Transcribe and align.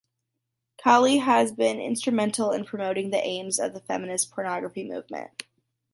Kali 0.83 1.17
has 1.17 1.51
been 1.51 1.79
instrumental 1.79 2.49
in 2.49 2.65
promoting 2.65 3.11
the 3.11 3.23
aims 3.23 3.59
of 3.59 3.75
the 3.75 3.81
feminist 3.81 4.31
pornography 4.31 4.83
movement. 4.83 5.43